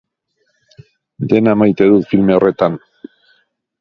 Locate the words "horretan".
2.37-2.81